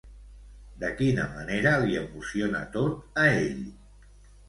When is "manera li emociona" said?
1.35-2.65